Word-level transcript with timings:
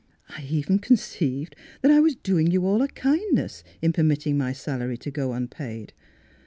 "I 0.29 0.41
even 0.49 0.79
conceived 0.79 1.55
that 1.83 1.91
I 1.91 1.99
was 1.99 2.15
doing 2.15 2.49
you 2.49 2.65
all 2.65 2.81
a 2.81 2.87
kindness 2.87 3.63
in 3.83 3.93
permitting 3.93 4.35
my 4.35 4.51
salary 4.51 4.97
to 4.97 5.11
go 5.11 5.31
unpaid. 5.31 5.93